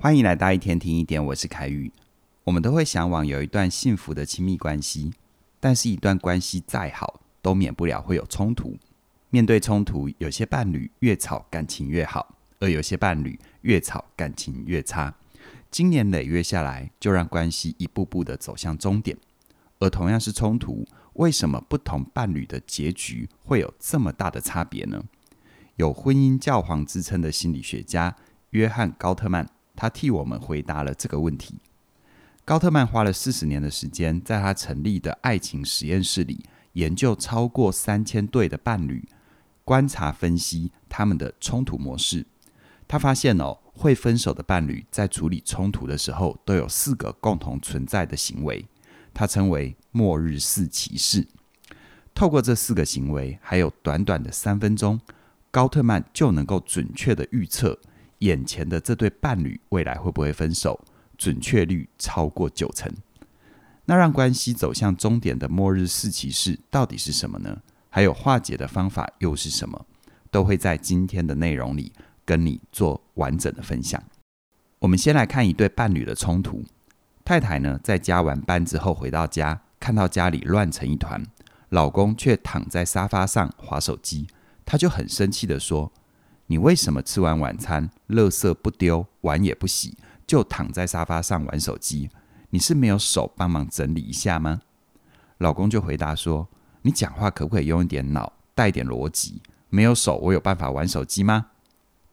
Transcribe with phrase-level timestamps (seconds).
[0.00, 1.90] 欢迎来到一天听一点，我是凯宇。
[2.44, 5.12] 我们都会向往有一段幸福的亲密关系，
[5.58, 8.78] 但是，一段关系再好，都免不了会有冲突。
[9.30, 15.12] 面对冲突，有些伴侣越吵感情越好，而有些伴侣越吵感情越差。
[15.68, 19.18] 经年累月下来，就让关系一步步的走向终点。
[19.80, 25.02] 而同样是冲突，为什么不同伴侣的结局会有这么大的差别呢？
[25.74, 28.14] 有婚姻教皇之称的心理学家
[28.50, 29.50] 约翰·高特曼。
[29.78, 31.54] 他替我们回答了这个问题。
[32.44, 39.08] 高特曼花了四十年的时间，在他成立的爱情实验室里研究超过三千对的伴侣，
[39.64, 42.26] 观察分析他们的冲突模式。
[42.88, 48.66] 他发现哦，会分手的伴侣在处理冲突的时候都有四个共同存在的行为，
[49.14, 51.28] 他称为“末日四骑士”。
[52.12, 55.00] 透过这四个行为，还有短短的三分钟，
[55.52, 57.78] 高特曼就能够准确地预测。
[58.18, 60.80] 眼前的这对伴侣未来会不会分手？
[61.16, 62.92] 准确率超过九成。
[63.86, 67.60] 那让关系走向终点的末日四骑士到底是什么呢？
[67.90, 69.86] 还有化解的方法又是什么？
[70.30, 71.92] 都会在今天的内容里
[72.24, 74.00] 跟你做完整的分享。
[74.78, 76.62] 我们先来看一对伴侣的冲突。
[77.24, 81.24] 太太呢，在加完班之后回到家，看到家里乱成一团，
[81.70, 84.28] 老公却躺在沙发上划手机，
[84.64, 85.90] 她就很生气地说。
[86.50, 92.08] 你为什么吃完晚餐，垃圾不丢，碗也不洗，就躺在沙发上玩手机？
[92.48, 94.62] 你是没有手帮忙整理一下吗？
[95.36, 96.48] 老公就回答说
[96.80, 99.42] ：“你讲话可不可以用一点脑，带点逻辑？
[99.68, 101.48] 没有手，我有办法玩手机吗？”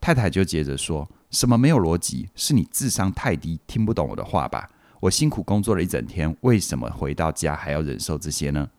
[0.00, 2.30] 太太就接着说：“什么没有逻辑？
[2.34, 4.70] 是你智商太低，听不懂我的话吧？
[5.00, 8.70] 我辛苦工作了一整天，为什么回到家还要忍受这些呢？”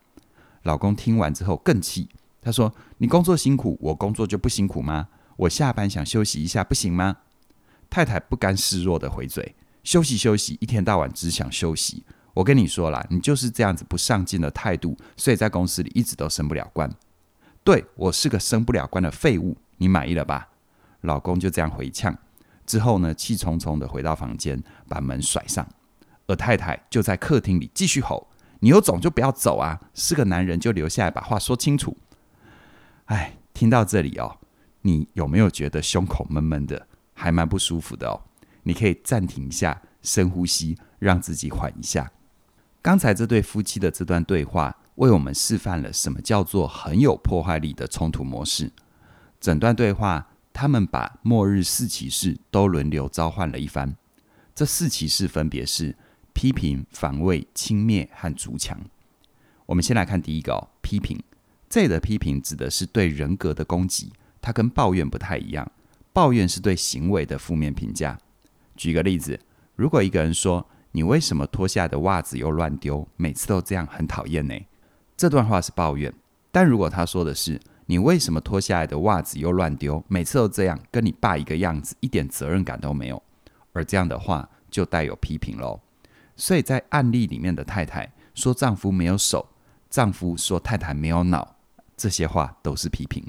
[0.64, 2.10] 老公听完之后更气，
[2.42, 7.18] 他说：“你工作辛苦，我工作就不辛苦吗？”我下班想休息一下，不行吗？
[7.90, 12.04] 太太不甘示弱的回嘴：“休息休息，一天到晚只想休息。
[12.34, 16.92] 我跟你说啦，你就是这样子不上进的态度，所以在公司里一直都升不了官。
[17.64, 20.50] 对，我是个升不了官的废物，你满意了吧？”
[21.02, 22.18] 老公就这样回呛，
[22.66, 25.68] 之后呢，气冲冲的回到房间，把门甩上，
[26.28, 28.30] 而太太就在客厅里继续吼
[28.62, 29.80] ：“你有种就不要走啊！
[29.94, 31.98] 是个男人就留下来把话说清楚。”
[33.06, 34.38] 哎，听到这里哦。
[34.84, 38.22] 你有没有觉得胸口闷闷的，还蛮不舒服的哦？
[38.64, 42.12] 你可以暂停一下，深呼吸，让自己缓一下。
[42.82, 48.72] 刚才这对夫妻的这段对话，为我们示范了什么叫做很有破坏力的冲突模式。
[49.40, 53.96] 整段对话，他们把末日四骑士都轮流召唤了一番。
[54.54, 55.96] 这四骑士分别是
[56.34, 58.80] 批评、防卫、轻蔑和筑墙。
[59.66, 61.18] 我们先来看第一个哦，批评。
[61.70, 64.12] 这里的批评指的是对人格的攻击。
[64.44, 65.72] 它跟抱怨不太一样，
[66.12, 68.20] 抱怨是对行为的负面评价。
[68.76, 69.40] 举个例子，
[69.78, 73.08] 如果一个人说：“你为什么脱下来的袜子又乱丢？
[73.16, 74.54] 每次都这样，很讨厌呢。”
[75.16, 76.14] 这段话是抱怨。
[76.52, 80.04] 但如果他说的是：“你为什么脱下来的袜子又乱丢？
[80.10, 83.24] 每次都这样，跟你爸一个样子，一点责任感都没有。”
[83.72, 85.80] 而这样的话就带有批评喽。
[86.36, 89.48] 所以在案例里面的太太说丈夫没有手，
[89.90, 91.56] 丈夫说太太没有脑，
[91.96, 93.24] 这些话都是批评。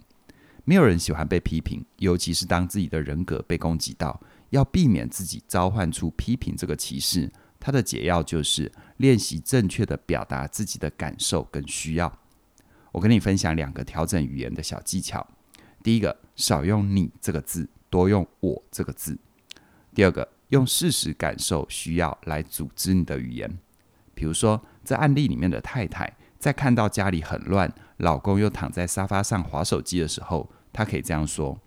[0.64, 7.30] 没有人喜欢被批评，尤其是当自己的人格被攻击到，要避免自己召唤出批评这个歧视。
[7.60, 12.19] 他的解药就是练习正确的表达自己的感受跟需要。
[12.92, 15.26] 我跟你分享两个调整语言的小技巧。
[15.82, 19.19] 第一个，少用“你”这个字，多用“我”这个字。
[19.94, 23.58] 第二个，用事实、感受、需要来组织你的语言。
[24.14, 26.16] 比如说，在案例里面的太太。
[26.38, 31.59] 在看到家里很乱，老公又躺在沙发上划手机的时候，她可以这样说：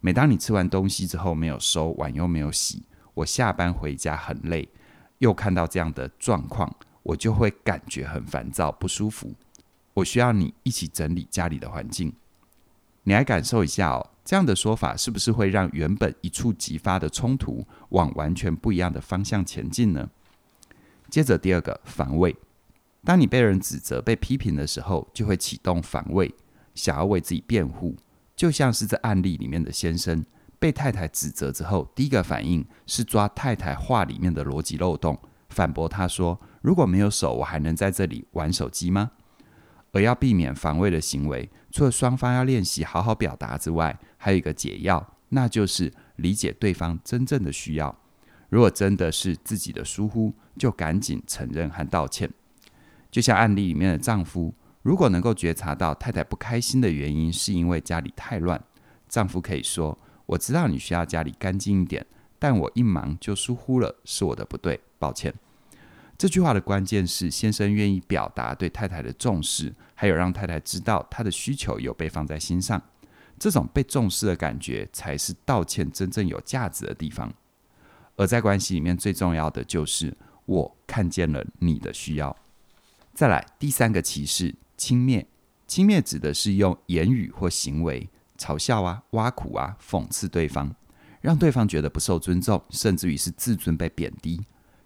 [0.00, 2.84] 每当你吃完东西之后没有收碗又没有洗，
[3.14, 4.68] 我下班回家很累，
[5.18, 9.34] 又看到这样的状况，我就会感觉很烦躁不舒服。
[9.94, 12.12] 我需要你一起整理家里的环境。
[13.02, 20.08] 你来感受一下哦，这样的说法是不是会让原本一触即发的冲突往完全不一样的方向前进呢？
[21.10, 22.36] 接着第二个防卫。
[23.04, 26.34] 当你被人指责、被批评的时候，就会启动防卫，
[26.74, 27.96] 想要为自己辩护。
[28.36, 30.24] 就像是这案例里面的先生
[30.58, 35.18] 被太太指责之后，第一个反应是抓太太话里面的逻辑漏洞，
[35.48, 39.12] 反驳她说：“如果没有手，我还能在这里玩手机吗？”
[39.92, 47.98] 而要避免防卫的行为，除了双方要练习好好表达之外，还有一个解药，那就是理解对方真正的需要。
[48.48, 52.30] 如果真的是自己的疏忽，就赶紧承认和道歉。
[53.10, 58.62] 就像案例里面的丈夫，如果能够觉察到太太不开心的原因是因为家里太乱，
[59.08, 62.06] 丈夫可以说：“我知道你需要家里干净一点，
[62.38, 65.34] 但我一忙就疏忽了，是我的不对，抱歉。
[66.16, 72.80] 这句话的关键是，先生愿意表达对太太的重视，还有让太太知道他的需求有被放在心上。
[73.38, 77.32] 这种被重视的感觉，才是道歉真正有价值的地方。
[78.16, 80.14] 而在关系里面，最重要的就是
[80.44, 82.36] 我看见了你的需要。
[83.14, 85.26] 再来，第三个歧视，轻蔑。
[85.66, 88.08] 轻蔑指的是用言语或行为
[88.38, 90.74] 嘲笑啊、挖苦啊、讽刺对方，
[91.20, 94.40] 让对方觉得不受尊重，甚至于是自尊被贬低。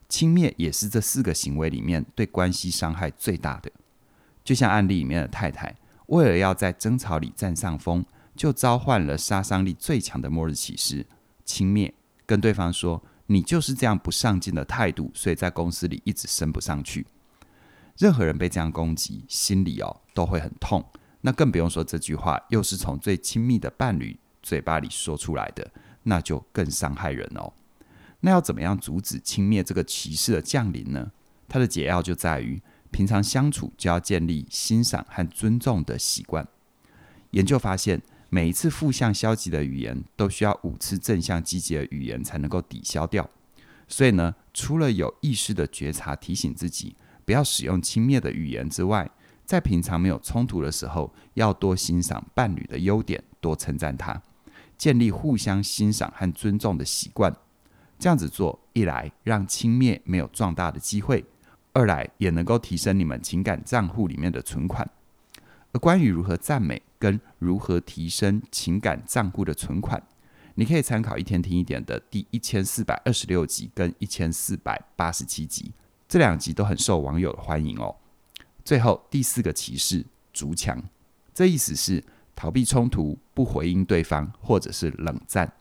[0.09, 3.71] 轻蔑也是这四个行为里面对关系伤害最大的。
[4.43, 5.75] 就像案例里面的太太，
[6.06, 8.05] 为了要在争吵里占上风，
[8.37, 11.06] 就召唤了杀伤力最强的末日骑士——
[11.47, 11.93] 轻蔑，
[12.26, 17.06] 跟对方说：“你就是这样不上进的态度，所以在公司里一直升不上去。”
[17.99, 20.85] 任何人被这样攻击，心里哦都会很痛。
[21.20, 25.70] 那更不用说这句话又是从最亲密的伴侣嘴巴里说出来的，
[26.02, 27.52] 那就更伤害人哦。
[28.20, 31.12] 那要怎么样阻止轻蔑这个歧视的降临呢？
[31.49, 32.61] 它的解药就在于
[32.91, 36.47] 平常相处就要建立欣赏和尊重的习惯。
[37.31, 38.00] 研究发现，
[38.31, 43.29] 每一次负向消极的语言都需要五次正向积极的语言才能够抵消掉。
[43.88, 49.11] 所以呢，除了有意识的觉察提醒自己不要使用轻蔑的语言之外，
[49.44, 54.23] 在平常没有冲突的时候，要多欣赏伴侣的优点，多称赞他，
[54.79, 57.35] 建立互相欣赏和尊重的习惯。
[57.99, 61.25] 这样子做，一来让轻蔑没有壮大的机会，
[61.73, 64.88] 二来也能够提升你们情感账户里面的存款。
[65.73, 70.03] 而关于如何赞美跟如何提升情感账户的存款，
[70.55, 75.73] 你可以参考一天听一点的第一千四百二十六集跟一千四百八十七集，
[76.14, 77.96] 这两集都很受网友的欢迎哦。
[78.64, 80.81] 最后第四个歧视，筑墙，
[81.34, 82.05] 这意思是
[82.37, 85.52] 逃避冲突、不回应对方，或者是冷战。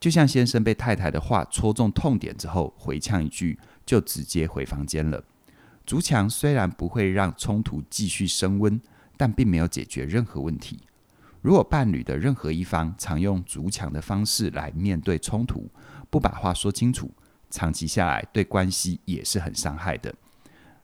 [0.00, 3.56] 就像先生被太太的话戳中痛点之后，回呛一句，
[3.86, 5.22] 就直接回房间了。
[5.86, 8.80] 筑墙虽然不会让冲突继续升温，
[9.16, 10.80] 但并没有解决任何问题。
[11.42, 15.70] 如果伴侣的任何一方常用筑墙的方式来面对冲突，
[16.10, 17.08] 不把话说清楚，
[17.50, 20.14] 长期下来对关系也是很伤害的。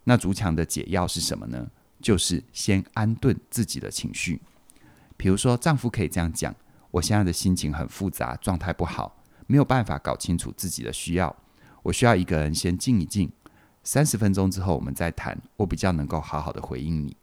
[0.05, 1.71] 那筑墙的解药是什么呢？
[2.01, 4.41] 就是先安顿自己的情绪。
[5.17, 6.55] 比如说，丈夫可以这样讲。
[6.91, 11.35] 我现在的心情很复杂，状态不好，没有办法搞清楚自己的需要。
[11.83, 13.33] 我需要一个人先静一静，
[13.83, 17.17] 三十分钟之后我们再谈，我比较能够好好的回应你。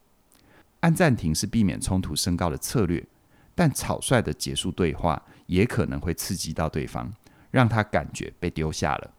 [0.79, 3.05] 按暂停是避免冲突升高的策略，
[3.53, 7.13] 但草率的结束对话也可能会刺激到对方，
[7.51, 9.11] 让他感觉被丢下了。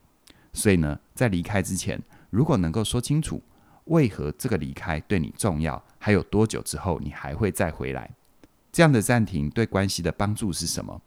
[0.52, 2.00] 所以呢，在离开之前，
[2.30, 3.42] 如果能够说清楚
[3.84, 8.10] 为何这个离开对你重要，还有多久之后你还会再回来。
[8.72, 11.00] 这样的暂停对关系的帮助是什么？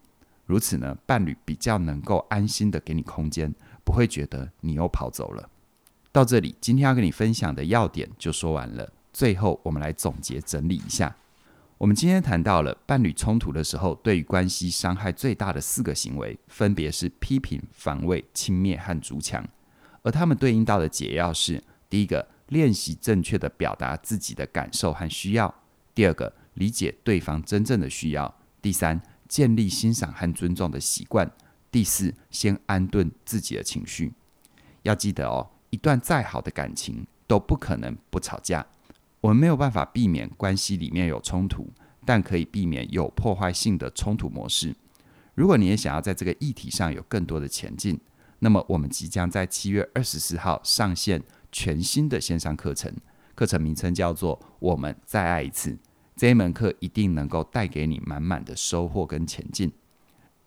[0.46, 3.54] 如此呢，伴侣比较能够安心的给你空间，
[3.84, 5.48] 不会觉得你又跑走了。
[6.12, 8.92] 到这里，今天要跟你分享的要点就说完了。
[9.12, 11.16] 最后，我们来总结整理一下。
[11.76, 19.44] 我们今天谈到了伴侣冲突的时候，对于关系伤害最大的四个行为，分别是批评、防卫、轻蔑和筑墙。
[20.02, 25.52] 而他们对应到的解药是：第一个，练习正确的表达自己的感受和需要；
[25.94, 28.32] 第二个，理解对方真正的需要。
[28.62, 31.30] 第三，建立欣赏和尊重的习惯。
[31.72, 34.12] 第四，先安顿自己的情绪。
[34.82, 38.64] 要记得哦，一段再好的感情都不可能不吵架。
[39.24, 41.72] 我们没有办法避免关系里面有冲突，
[42.04, 44.76] 但可以避免有破坏性的冲突模式。
[45.34, 47.98] 如果你也想要在这个议题上有更多的前进，
[48.40, 52.94] 那么我们即将在七月二十四号上线全新的线上课程，
[53.34, 55.70] 课程名称叫做《我们再爱一次》。
[56.14, 59.72] 这一门课一定能够带给你满满的收获跟前进。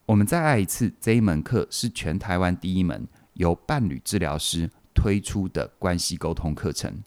[0.05, 7.01] 我们再爱一次，这一门课是全台湾第一门由伴侣治疗师推出的关系沟通课程。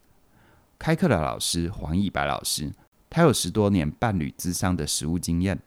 [0.81, 2.73] 开课的老师黄义白老师，
[3.11, 5.61] 他有十多年伴侣咨商的实务经验。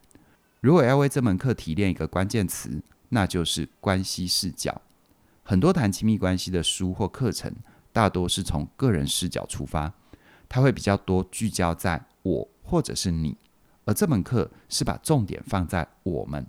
[0.60, 4.82] 如果要为这门课提炼一个关键词，那就是关系视角。
[5.44, 7.54] 很多谈亲密关系的书或课程，
[7.92, 9.94] 大多是从个人视角出发，
[10.50, 12.50] 他会比较多聚焦在我。
[12.64, 13.38] 或者是你，
[13.86, 16.48] 而这门课是把重点放在我们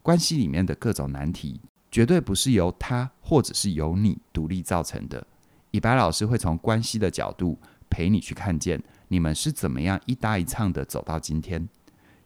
[0.00, 5.26] 关系里面的各种难题，绝对不是由他或者是由你独立造成的。
[5.72, 7.58] 以白老师会从关系的角度
[7.90, 11.68] 陪你去看见你们是怎么样一搭一唱的走到今天。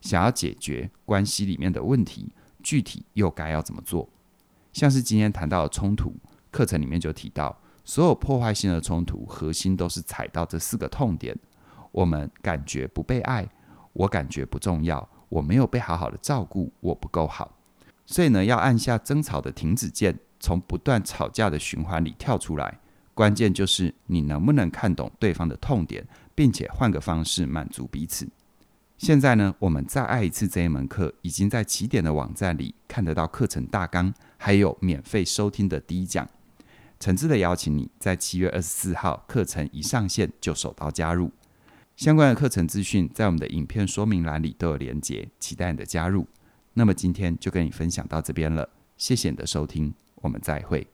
[0.01, 2.31] 想要解决关系里面的问题，
[2.63, 4.09] 具体又该要怎么做？
[4.73, 6.15] 像是今天谈到的冲突，
[6.51, 11.35] 课程里面就提到，所有破坏性的冲突核心都是踩到这四个痛点。
[11.91, 13.49] 我们感觉不被爱，
[13.93, 17.57] 我感觉不重要，我没有被好好的照顾，我不够好。
[18.05, 22.79] 所以呢，要按下争吵的停止键，从不断吵架的循环里跳出来。
[23.15, 28.29] 关键就是你能不能看懂对方的痛点，并且换个方式满足彼此。
[28.99, 36.29] 现在呢，我们再爱一次这一门课，已经在起点的网站里看得到课程大纲，还有免费收听的第一讲。
[37.01, 41.31] 诚挚的邀请你在七月二十四号课程一上线就手刀加入。
[41.97, 46.27] 相关的课程资讯在我们的影片说明栏里都有连结，期待你的加入。
[46.73, 50.94] 那么今天就跟你分享到这边了，谢谢你的收听，我们再会。